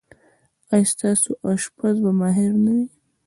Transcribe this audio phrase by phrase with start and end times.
[0.73, 2.85] ایا ستاسو اشپز به ماهر نه وي؟